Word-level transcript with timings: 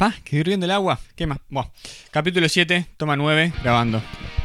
Pa, 0.00 0.14
que 0.24 0.36
hirviendo 0.36 0.64
el 0.64 0.72
agua. 0.72 0.98
¿Qué 1.14 1.26
más? 1.26 1.40
Buah. 1.50 1.66
Capítulo 2.10 2.48
7, 2.48 2.86
toma 2.96 3.16
9, 3.16 3.52
grabando. 3.62 4.00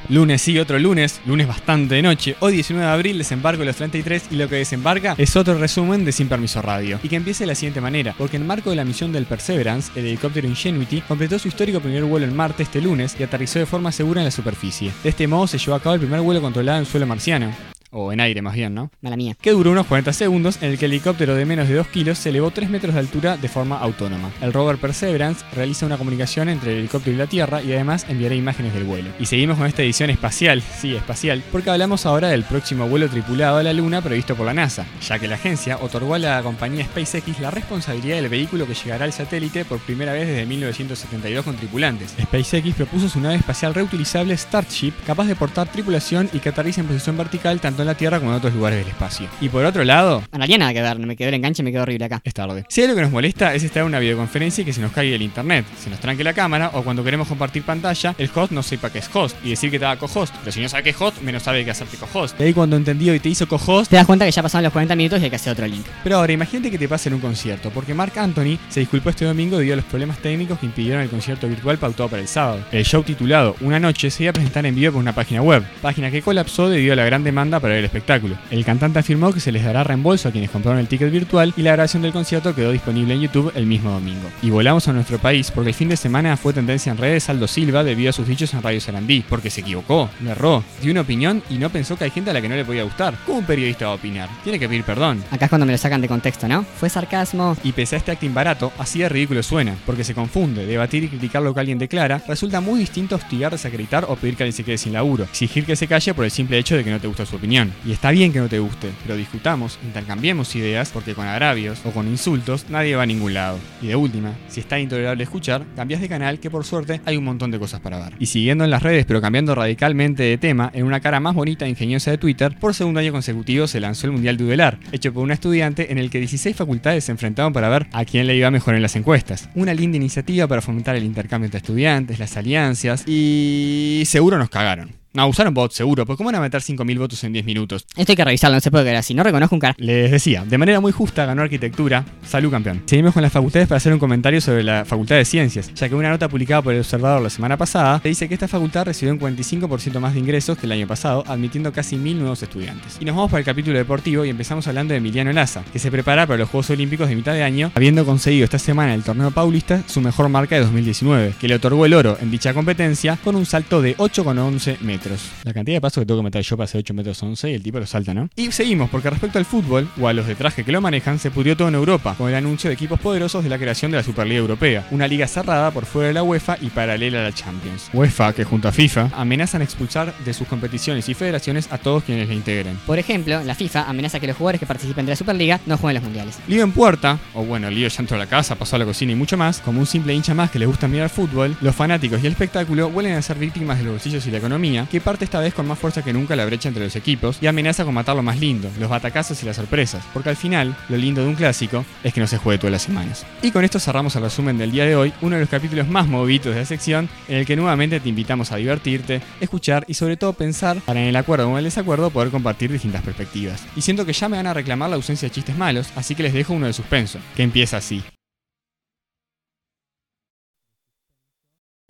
Lunes 0.09 0.42
sí, 0.42 0.59
otro 0.59 0.78
lunes, 0.79 1.21
lunes 1.25 1.47
bastante 1.47 1.96
de 1.96 2.01
noche. 2.01 2.35
Hoy 2.42 2.51
19 2.51 2.85
de 2.85 2.92
abril 2.92 3.17
desembarco 3.17 3.64
los 3.64 3.78
33 3.78 4.24
y 4.32 4.36
lo 4.36 4.50
que 4.50 4.58
desembarca 4.58 5.16
es 5.18 5.38
otro 5.38 5.58
resumen 5.58 6.04
de 6.04 6.12
Sin 6.12 6.28
Permiso 6.28 6.62
Radio. 6.62 7.00
Y 7.04 7.08
que 7.08 7.16
empiece 7.16 7.46
de 7.46 7.48
la 7.48 7.56
siguiente 7.56 7.80
manera, 7.80 8.14
porque 8.18 8.36
en 8.36 8.46
marco 8.46 8.70
de 8.70 8.76
la 8.76 8.84
misión 8.84 9.14
del 9.14 9.28
Perseverance, 9.28 9.98
el 9.98 10.07
helicóptero 10.07 10.46
Ingenuity 10.46 11.00
completó 11.00 11.39
su 11.39 11.48
histórico 11.48 11.80
primer 11.80 12.04
vuelo 12.04 12.26
en 12.26 12.36
Marte 12.36 12.64
este 12.64 12.82
lunes 12.82 13.16
y 13.18 13.24
aterrizó 13.24 13.58
de 13.58 13.66
forma 13.66 13.94
segura 13.94 14.20
en 14.20 14.26
la 14.26 14.32
superficie. 14.32 14.92
De 15.04 15.10
este 15.10 15.26
modo 15.26 15.48
se 15.48 15.58
llevó 15.58 15.76
a 15.76 15.80
cabo 15.80 15.96
el 15.96 16.02
primer 16.02 16.20
vuelo 16.20 16.42
controlado 16.42 16.80
en 16.80 16.86
suelo 16.86 17.08
marciano 17.08 17.75
o 17.96 18.12
en 18.12 18.20
aire 18.20 18.41
más 18.41 18.54
bien, 18.54 18.75
¿no? 18.75 18.91
Mala 19.02 19.16
mía. 19.16 19.36
Que 19.39 19.52
duró 19.52 19.71
unos 19.71 19.88
40 19.88 20.11
segundos 20.14 20.57
en 20.61 20.71
el 20.71 20.78
que 20.78 20.86
el 20.86 20.91
helicóptero 20.91 21.34
de 21.34 21.46
menos 21.46 21.70
de 21.70 21.75
2 21.75 21.88
kilos 21.88 22.18
se 22.18 22.29
elevó 22.29 22.52
3 22.52 22.70
metros 22.70 22.93
de 22.93 23.00
altura 23.00 23.38
de 23.38 23.48
forma 23.48 23.79
autónoma. 23.79 24.32
El 24.41 24.52
rover 24.52 24.78
Perseverance 24.78 25.46
realiza 25.54 25.86
una 25.86 25.97
comunicación 25.97 26.50
entre 26.50 26.73
el 26.73 26.79
helicóptero 26.79 27.15
y 27.15 27.20
la 27.20 27.28
Tierra 27.28 27.61
y 27.61 27.71
además 27.71 28.06
enviará 28.10 28.36
imágenes 28.36 28.73
del 28.73 28.84
vuelo. 28.84 29.10
Y 29.18 29.25
seguimos 29.25 29.57
con 29.57 29.68
esta 29.68 29.82
edición 29.82 30.10
espacial, 30.10 30.61
sí, 30.61 30.93
espacial, 30.93 31.42
porque 31.51 31.70
hablamos 31.70 32.05
ahora 32.05 32.27
del 32.27 32.43
próximo 32.43 32.87
vuelo 32.89 33.09
tripulado 33.09 33.57
a 33.57 33.63
la 33.63 33.71
Luna 33.71 34.01
previsto 34.01 34.35
por 34.35 34.45
la 34.45 34.53
NASA, 34.53 34.85
ya 35.01 35.17
que 35.17 35.29
la 35.29 35.35
agencia 35.35 35.77
otorgó 35.77 36.15
a 36.15 36.20
la 36.20 36.43
compañía 36.43 36.84
SpaceX 36.84 37.39
la 37.39 37.51
responsabilidad 37.51 38.17
del 38.17 38.29
vehículo 38.29 38.67
que 38.67 38.73
llegará 38.73 39.05
al 39.05 39.13
satélite 39.13 39.63
por 39.63 39.79
primera 39.79 40.12
vez 40.12 40.27
desde 40.27 40.45
1972 40.45 41.45
con 41.45 41.55
tripulantes. 41.55 42.13
SpaceX 42.21 42.75
propuso 42.75 43.07
su 43.07 43.21
nave 43.21 43.35
espacial 43.35 43.73
reutilizable 43.73 44.35
Starship, 44.35 44.93
capaz 45.05 45.27
de 45.27 45.35
portar 45.35 45.71
tripulación 45.71 46.29
y 46.34 46.39
que 46.39 46.49
aterriza 46.49 46.81
en 46.81 46.87
posición 46.87 47.15
vertical 47.15 47.62
tanto 47.62 47.84
en 47.85 47.88
la 47.94 47.95
Tierra 47.98 48.20
como 48.20 48.31
en 48.31 48.38
otros 48.38 48.53
lugares 48.53 48.80
del 48.80 48.88
espacio. 48.89 49.27
Y 49.41 49.49
por 49.49 49.63
otro 49.66 49.84
lado, 49.84 50.23
En 50.31 50.39
realidad 50.39 50.59
nada 50.59 50.73
que 50.73 50.81
ver, 50.81 50.99
me 50.99 51.16
quedó 51.16 51.30
el 51.30 51.35
enganche 51.35 51.62
y 51.62 51.66
me 51.66 51.71
quedó 51.71 51.84
horrible 51.84 52.05
acá. 52.05 52.21
es 52.23 52.34
tarde. 52.34 52.66
Si 52.70 52.81
hay 52.81 52.85
algo 52.85 52.95
que 52.98 53.02
nos 53.03 53.12
molesta 53.12 53.53
es 53.53 53.63
estar 53.63 53.81
en 53.81 53.88
una 53.88 53.99
videoconferencia 53.99 54.62
y 54.62 54.66
que 54.66 54.73
se 54.73 54.81
nos 54.81 54.91
caiga 54.91 55.16
el 55.16 55.21
internet, 55.21 55.66
se 55.81 55.90
nos 55.90 55.99
tranque 55.99 56.23
la 56.23 56.34
cámara 56.34 56.71
o 56.73 56.84
cuando 56.84 57.03
queremos 57.03 57.27
compartir 57.27 57.63
pantalla, 57.63 58.16
el 58.17 58.29
host 58.34 58.52
no 58.52 58.63
sepa 58.63 58.90
que 58.91 58.99
es 58.99 59.09
host 59.13 59.35
y 59.43 59.49
decir 59.51 59.71
que 59.71 59.79
te 59.79 59.85
haga 59.85 59.98
co-host. 59.99 60.34
Pero 60.40 60.51
si 60.51 60.62
no 60.62 60.70
sabe 60.70 60.84
que 60.84 60.90
es 60.91 60.99
host, 61.01 61.21
menos 61.21 61.43
sabe 61.43 61.63
que 61.63 61.71
hacerte 61.71 61.98
co-host. 61.98 62.40
Y 62.40 62.43
ahí 62.43 62.54
cuando 62.54 62.76
entendió 62.76 63.13
y 63.15 63.20
te 63.20 63.29
hizo 63.29 63.48
co-host, 63.48 63.90
Te 63.90 63.96
das 63.96 64.06
cuenta 64.06 64.26
que 64.26 64.31
ya 64.31 64.42
pasaron 64.44 64.64
los 64.64 64.74
40 64.74 64.96
minutos 64.96 65.20
y 65.20 65.24
hay 65.26 65.30
que 65.30 65.36
hacer 65.36 65.54
otro 65.54 65.68
link. 65.68 65.86
pero 66.04 66.18
ahora 66.18 66.34
imagínate 66.34 66.72
que 66.72 66.78
te 66.78 66.88
pase 66.88 67.09
en 67.09 67.16
un 67.16 67.22
concierto, 67.22 67.70
porque 67.72 67.94
Mark 67.94 68.14
Anthony 68.18 68.58
se 68.70 68.80
disculpó 68.81 69.09
este 69.09 69.26
domingo 69.26 69.58
debido 69.58 69.74
a 69.74 69.78
los 69.78 69.86
problemas 69.86 70.18
técnicos 70.20 70.59
que 70.59 70.66
impidieron 70.66 71.02
el 71.04 71.09
concierto 71.09 71.48
virtual 71.48 71.78
pautado 71.78 72.09
para 72.09 72.22
el 72.22 72.28
sábado. 72.28 72.59
El 72.72 72.84
show 72.86 73.04
titulado 73.04 73.56
Una 73.62 73.80
noche 73.80 74.09
se 74.09 74.24
iba 74.24 74.30
a 74.31 74.34
presentar 74.34 74.66
en 74.66 74.76
vivo 74.76 74.94
por 74.94 75.02
una 75.02 75.14
página 75.14 75.42
web, 75.42 75.64
página 75.81 76.09
que 76.12 76.22
colapsó 76.22 76.70
debido 76.70 76.94
a 76.94 76.96
la 76.96 77.06
gran 77.06 77.24
demanda 77.24 77.59
para 77.59 77.75
ver 77.76 77.80
el 77.80 77.86
espectáculo. 77.86 78.36
El 78.52 78.66
cantante 78.66 79.00
afirmó 79.00 79.34
que 79.34 79.40
se 79.40 79.52
les 79.52 79.64
dará 79.64 79.84
reembolso 79.84 80.30
a 80.30 80.31
quienes 80.31 80.50
compraron 80.50 80.80
el 80.80 80.88
ticket 80.88 81.12
virtual 81.12 81.54
y 81.56 81.62
la 81.62 81.73
grabación 81.73 82.02
del 82.04 82.12
concierto 82.12 82.56
quedó 82.56 82.72
disponible 82.72 83.14
en 83.14 83.22
YouTube 83.22 83.52
el 83.56 83.66
mismo 83.66 83.92
domingo. 83.92 84.30
Y 84.42 84.50
volamos 84.50 84.88
a 84.88 84.94
nuestro 84.94 85.18
país 85.20 85.52
porque 85.52 85.70
el 85.70 85.76
fin 85.76 85.90
de 85.90 85.98
semana 85.98 86.38
fue 86.38 86.53
tendencia 86.53 86.92
en 86.92 86.98
redes 86.98 87.30
Aldo 87.30 87.48
Silva 87.48 87.84
debido 87.84 88.09
a 88.09 88.14
sus 88.14 88.28
dichos 88.28 88.53
en 88.53 88.62
Radio 88.62 88.81
Sarandí, 88.81 89.23
porque 89.28 89.50
se 89.50 89.62
equivocó, 89.62 90.09
le 90.23 90.31
erró, 90.31 90.64
dio 90.81 90.92
una 90.92 91.02
opinión 91.02 91.44
y 91.50 91.58
no 91.58 91.70
pensó 91.70 91.98
que 91.98 92.06
hay 92.06 92.12
gente 92.12 92.31
a 92.31 92.34
la 92.34 92.42
que 92.42 92.50
no 92.50 92.56
le 92.56 92.66
podía 92.66 92.84
gustar. 92.84 93.16
¿Cómo 93.26 93.40
un 93.40 93.46
periodista 93.46 93.86
va 93.86 93.92
a 93.92 93.96
opinar? 93.96 94.30
Tiene 94.44 94.59
que 94.59 94.68
pedir 94.68 94.84
perdón. 94.84 95.23
Acá 95.31 95.46
es 95.46 95.50
cuando 95.50 95.66
me 95.66 95.72
lo 95.72 95.78
sacan 95.78 96.02
de 96.02 96.08
contexto, 96.08 96.48
¿no? 96.48 96.64
Fue 96.64 96.90
sarcasmo. 96.90 97.58
Y 97.64 97.72
pese 97.72 97.96
a 97.96 98.00
este 98.00 98.12
acting 98.12 98.34
barato, 98.34 98.72
así 98.78 99.00
de 99.00 99.09
ridículo 99.09 99.44
suena, 99.44 99.76
porque 99.86 100.03
se 100.03 100.14
confunde, 100.14 100.66
debatir 100.66 101.03
y 101.03 101.08
criticar 101.08 101.42
lo 101.42 101.53
que 101.53 101.59
alguien 101.59 101.78
declara, 101.78 102.22
resulta 102.28 102.62
muy 102.62 102.80
distinto 102.80 103.16
a 103.16 103.18
hostigar, 103.18 103.52
desacreditar 103.52 104.06
o 104.08 104.16
pedir 104.16 104.36
que 104.36 104.44
alguien 104.44 104.53
se 104.53 104.64
quede 104.64 104.78
sin 104.78 104.94
laburo, 104.94 105.23
exigir 105.26 105.66
que 105.66 105.76
se 105.76 105.88
calle 105.88 106.14
por 106.14 106.26
el 106.26 106.31
simple 106.31 106.58
hecho 106.58 106.76
de 106.76 106.84
que 106.84 106.92
no 106.92 107.00
te 107.00 107.08
gusta 107.08 107.26
su 107.26 107.36
opinión. 107.36 107.55
Y 107.86 107.94
está 107.94 108.11
bien 108.11 108.34
que 108.34 108.39
no 108.39 108.50
te 108.50 108.59
guste, 108.59 108.92
pero 109.03 109.16
discutamos, 109.16 109.80
intercambiemos 109.81 110.53
ideas, 110.58 110.89
porque 110.89 111.14
con 111.14 111.25
agravios 111.25 111.80
o 111.86 111.92
con 111.92 112.08
insultos 112.08 112.66
nadie 112.70 112.97
va 112.97 113.03
a 113.03 113.06
ningún 113.06 113.34
lado. 113.34 113.59
Y 113.81 113.88
de 113.88 113.95
última, 113.95 114.34
si 114.50 114.59
está 114.59 114.78
intolerable 114.78 115.23
escuchar, 115.23 115.66
cambias 115.73 116.02
de 116.02 116.09
canal 116.09 116.39
que 116.39 116.50
por 116.50 116.66
suerte 116.66 117.00
hay 117.06 117.16
un 117.16 117.23
montón 117.23 117.52
de 117.52 117.59
cosas 117.59 117.80
para 117.80 117.97
ver. 118.00 118.14
Y 118.20 118.25
siguiendo 118.25 118.66
en 118.66 118.72
las 118.72 118.84
redes, 118.84 119.06
pero 119.06 119.22
cambiando 119.22 119.56
radicalmente 119.56 120.23
de 120.23 120.38
tema, 120.38 120.70
en 120.73 120.84
una 120.84 121.00
cara 121.00 121.22
más 121.22 121.34
bonita 121.34 121.66
e 121.66 121.70
ingeniosa 121.70 122.12
de 122.12 122.17
Twitter, 122.17 122.58
por 122.59 122.73
segundo 122.73 123.00
año 123.00 123.13
consecutivo 123.13 123.68
se 123.68 123.80
lanzó 123.80 124.07
el 124.07 124.13
Mundial 124.13 124.35
Dudelar, 124.35 124.78
hecho 124.91 125.13
por 125.13 125.24
una 125.24 125.34
estudiante 125.34 125.94
en 125.94 125.97
el 125.97 126.09
que 126.09 126.19
16 126.19 126.56
facultades 126.57 127.06
se 127.06 127.13
enfrentaban 127.13 127.53
para 127.53 127.69
ver 127.69 127.88
a 127.94 128.03
quién 128.03 128.28
le 128.28 128.35
iba 128.35 128.51
mejor 128.51 128.75
en 128.75 128.81
las 128.81 128.97
encuestas. 128.97 129.50
Una 129.56 129.74
linda 129.74 129.96
iniciativa 129.96 130.46
para 130.47 130.62
fomentar 130.62 130.97
el 130.97 131.06
intercambio 131.06 131.46
entre 131.46 131.59
estudiantes, 131.59 132.19
las 132.19 132.35
alianzas 132.35 133.07
y 133.07 134.03
seguro 134.06 134.38
nos 134.38 134.50
cagaron. 134.50 135.05
No, 135.16 135.28
usaron 135.28 135.53
bots, 135.53 135.76
seguro, 135.76 136.06
porque 136.06 136.18
¿cómo 136.18 136.28
van 136.28 136.36
a 136.36 136.42
meter 136.42 136.62
5.000 136.62 137.00
votos 137.00 137.24
en 137.24 137.31
10 137.31 137.46
minutos? 137.46 137.86
Esto 137.96 138.12
hay 138.12 138.16
que 138.18 138.26
revisarlo, 138.26 138.58
no 138.58 138.59
se 138.59 138.70
puede 138.70 138.84
quedar 138.84 138.98
así. 138.98 139.14
No 139.14 139.24
reconozco 139.24 139.56
un 139.56 139.62
cara. 139.62 139.74
Les 139.78 140.12
decía, 140.12 140.44
de 140.44 140.58
manera 140.58 140.81
muy 140.81 140.92
justa 140.92 141.26
ganó 141.26 141.42
arquitectura. 141.42 142.03
Salud 142.28 142.52
campeón. 142.52 142.84
Seguimos 142.86 143.14
con 143.14 143.24
las 143.24 143.31
facultades 143.31 143.70
para 143.70 143.78
hacer 143.78 143.94
un 143.94 144.00
comentario 144.00 144.42
sobre 144.42 144.62
la 144.62 144.84
Facultad 144.84 145.16
de 145.16 145.24
Ciencias, 145.24 145.74
ya 145.74 145.88
que 145.88 145.96
una 145.96 146.09
nota 146.09 146.28
publicada 146.28 146.62
por 146.62 146.74
el 146.74 146.81
Observador 146.81 147.22
la 147.22 147.30
semana 147.30 147.56
pasada 147.56 148.02
te 148.02 148.09
dice 148.09 148.28
que 148.28 148.34
esta 148.34 148.50
facultad 148.50 148.88
recibió 148.88 149.14
un 149.14 149.20
45% 149.22 150.00
más 150.02 150.16
de 150.16 150.20
ingresos 150.20 150.58
que 150.58 150.66
el 150.66 150.74
año 150.74 150.86
pasado, 150.86 151.24
admitiendo 151.28 151.72
casi 151.72 151.96
1.000 151.96 152.16
nuevos 152.16 152.44
estudiantes. 152.44 152.98
Y 153.00 153.06
nos 153.06 153.16
vamos 153.16 153.31
para 153.31 153.40
el 153.40 153.46
capítulo 153.46 153.78
deportivo 153.78 154.25
y 154.25 154.30
empezamos 154.30 154.68
hablando 154.68 154.92
de 154.92 154.98
Emiliano 154.98 155.31
Laza, 155.31 155.64
que 155.72 155.80
se 155.80 155.92
prepara 155.92 156.28
para 156.28 156.40
los 156.40 156.50
Juegos 156.50 156.72
Olímpicos 156.72 157.08
de 157.08 157.16
mitad 157.16 157.31
de 157.31 157.44
año, 157.44 157.72
habiendo 157.74 158.06
conseguido 158.06 158.44
esta 158.44 158.59
semana 158.59 158.94
en 158.94 159.00
el 159.00 159.06
torneo 159.06 159.31
paulista 159.31 159.81
su 159.88 160.02
mejor 160.02 160.28
marca 160.28 160.56
de 160.56 160.62
2019, 160.64 161.36
que 161.40 161.48
le 161.48 161.56
otorgó 161.56 161.86
el 161.86 161.94
oro 161.94 162.18
en 162.22 162.31
dicha 162.31 162.54
competencia 162.54 163.18
con 163.24 163.38
un 163.38 163.46
salto 163.46 163.81
de 163.81 163.96
8,11 163.96 164.80
metros. 164.81 165.05
La 165.44 165.54
cantidad 165.54 165.78
de 165.78 165.82
pasos 165.82 166.02
que 166.02 166.06
tengo 166.06 166.20
que 166.20 166.26
meter 166.26 166.42
yo 166.42 166.58
para 166.58 166.66
hacer 166.66 166.80
8 166.80 166.94
metros 166.94 167.22
11 167.22 167.52
y 167.52 167.54
el 167.54 167.64
tipo 167.64 167.80
lo 167.80 167.86
salta, 167.86 168.14
¿no? 168.14 168.30
Y 168.36 168.52
seguimos, 168.52 168.90
porque 168.90 169.10
respecto 169.10 169.40
al 169.40 169.46
fútbol, 169.46 169.88
o 170.00 170.08
a 170.08 170.14
los 170.14 170.28
de 170.28 170.36
traje 170.36 170.64
que 170.64 170.72
lo 170.72 170.82
manejan, 170.82 171.20
se 171.20 171.32
pudrió 171.32 171.56
todo 171.56 171.68
en 171.68 171.76
Europa, 171.76 172.16
con 172.18 172.30
el 172.30 172.36
anuncio 172.36 172.70
de 172.70 172.74
equipos 172.74 173.00
poderosos 173.00 173.44
de 173.44 173.50
la 173.50 173.58
creación 173.58 173.92
de 173.92 173.98
la 173.98 174.04
Superliga 174.04 174.40
Europea, 174.40 174.88
una 174.92 175.08
liga 175.08 175.28
cerrada 175.28 175.72
por 175.72 175.86
fuera 175.86 176.08
de 176.08 176.14
la 176.14 176.24
UEFA 176.24 176.58
y 176.62 176.68
paralela 176.68 177.20
a 177.20 177.24
la 177.24 177.32
Champions. 177.32 177.90
UEFA, 177.94 178.34
que 178.34 178.44
junto 178.44 178.68
a 178.68 178.72
FIFA, 178.72 179.12
amenazan 179.14 179.62
expulsar 179.62 180.14
de 180.26 180.34
sus 180.34 180.48
competiciones 180.48 181.08
y 181.10 181.14
federaciones 181.14 181.72
a 181.72 181.78
todos 181.78 182.04
quienes 182.04 182.28
la 182.28 182.34
integren. 182.34 182.78
Por 182.86 183.00
ejemplo, 183.00 183.44
la 183.44 183.56
FIFA 183.56 183.90
amenaza 183.90 184.20
que 184.20 184.28
los 184.28 184.38
jugadores 184.38 184.60
que 184.60 184.66
participen 184.66 185.06
de 185.06 185.12
la 185.12 185.16
Superliga 185.16 185.60
no 185.66 185.78
jueguen 185.78 185.96
los 185.96 186.04
mundiales. 186.04 186.40
Lío 186.48 186.64
en 186.64 186.72
puerta, 186.72 187.20
o 187.34 187.44
bueno, 187.44 187.70
lío 187.70 187.88
ya 187.88 188.02
entró 188.02 188.16
a 188.16 188.20
la 188.20 188.28
casa, 188.28 188.56
pasó 188.56 188.76
a 188.76 188.80
la 188.80 188.86
cocina 188.86 189.12
y 189.12 189.16
mucho 189.16 189.38
más, 189.38 189.60
como 189.60 189.80
un 189.80 189.86
simple 189.86 190.14
hincha 190.14 190.34
más 190.34 190.52
que 190.52 190.60
le 190.60 190.66
gusta 190.66 190.88
mirar 190.88 191.10
fútbol, 191.10 191.56
los 191.62 191.76
fanáticos 191.76 192.24
y 192.24 192.28
el 192.28 192.34
espectáculo 192.34 192.90
vuelven 192.90 193.14
a 193.14 193.22
ser 193.22 193.38
víctimas 193.38 193.78
de 193.78 193.86
los 193.86 193.94
bolsillos 193.94 194.26
y 194.28 194.32
la 194.32 194.38
economía, 194.38 194.88
que 194.95 195.01
parte 195.01 195.25
esta 195.25 195.41
vez 195.41 195.53
con 195.53 195.67
más 195.67 195.78
fuerza 195.78 196.06
que 196.06 196.13
nunca 196.13 196.38
la 196.38 196.45
brecha 196.45 196.69
entre 196.69 196.85
los 196.85 196.95
equipos 196.95 197.38
y 197.41 197.47
amenaza 197.47 197.83
con 197.83 197.94
matar 197.94 198.16
lo 198.16 198.23
más 198.23 198.39
lindo, 198.39 198.72
los 198.79 198.89
batacazos 198.89 199.44
y 199.44 199.45
las 199.45 199.57
sorpresas, 199.57 200.06
porque 200.13 200.29
al 200.29 200.38
final, 200.38 200.73
lo 200.88 200.95
lindo 200.95 201.22
de 201.22 201.28
un 201.28 201.35
clásico 201.35 201.83
es 202.01 202.13
que 202.13 202.22
no 202.22 202.28
se 202.28 202.38
juegue 202.38 202.59
todas 202.59 202.72
las 202.72 202.83
semanas. 202.83 203.25
Y 203.41 203.51
con 203.51 203.66
esto 203.66 203.78
cerramos 203.78 204.16
el 204.16 204.22
resumen 204.22 204.57
del 204.57 204.72
día 204.72 204.85
de 204.85 204.95
hoy, 204.95 205.11
uno 205.19 205.35
de 205.35 205.41
los 205.41 205.50
capítulos 205.50 205.89
más 205.89 206.07
movidos 206.07 206.56
de 206.56 206.61
la 206.61 206.66
sección, 206.66 207.09
en 207.28 207.39
el 207.39 207.45
que 207.45 207.57
nuevamente 207.57 208.00
te 208.00 208.07
invitamos 208.07 208.53
a 208.53 208.56
divertirte, 208.56 209.22
escuchar 209.41 209.83
y 209.89 209.95
sobre 209.95 210.16
todo 210.16 210.31
pensar 210.31 210.79
para 210.79 211.01
en 211.01 211.07
el 211.07 211.16
acuerdo 211.17 211.50
o 211.50 211.51
en 211.51 211.57
el 211.57 211.66
desacuerdo 211.66 212.09
poder 212.09 212.31
compartir 212.31 212.72
distintas 212.72 213.03
perspectivas. 213.03 213.66
Y 213.75 213.81
siento 213.81 214.06
que 214.06 214.13
ya 214.13 214.29
me 214.29 214.38
van 214.38 214.47
a 214.47 214.53
reclamar 214.53 214.89
la 214.89 214.95
ausencia 214.95 215.27
de 215.27 215.35
chistes 215.35 215.57
malos, 215.57 215.89
así 215.97 216.16
que 216.16 216.23
les 216.23 216.33
dejo 216.33 216.53
uno 216.53 216.67
de 216.67 216.73
suspenso, 216.73 217.19
que 217.35 217.44
empieza 217.44 217.75
así. 217.75 218.01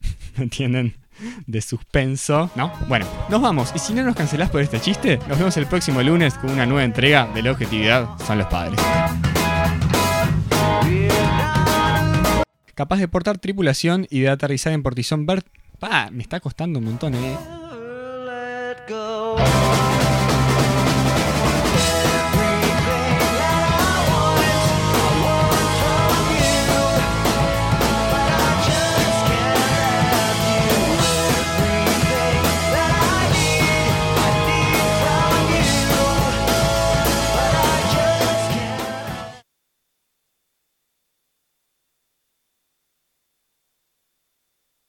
¿Entienden? 0.37 1.04
De 1.47 1.61
suspenso, 1.61 2.49
¿no? 2.55 2.71
Bueno, 2.87 3.05
nos 3.29 3.41
vamos. 3.41 3.71
Y 3.75 3.79
si 3.79 3.93
no 3.93 4.03
nos 4.03 4.15
cancelás 4.15 4.49
por 4.49 4.61
este 4.61 4.79
chiste, 4.79 5.19
nos 5.27 5.37
vemos 5.37 5.55
el 5.57 5.65
próximo 5.65 6.01
lunes 6.01 6.33
con 6.35 6.51
una 6.51 6.65
nueva 6.65 6.83
entrega 6.83 7.27
de 7.33 7.41
La 7.41 7.51
Objetividad 7.51 8.07
son 8.25 8.39
los 8.39 8.47
padres. 8.47 8.79
Capaz 12.73 12.97
de 12.97 13.07
portar 13.07 13.37
tripulación 13.37 14.05
y 14.09 14.19
de 14.19 14.29
aterrizar 14.29 14.73
en 14.73 14.83
Portizón 14.83 15.25
Bert. 15.25 15.47
Pa, 15.79 16.09
me 16.11 16.23
está 16.23 16.39
costando 16.39 16.79
un 16.79 16.85
montón, 16.85 17.15
eh. 17.15 17.37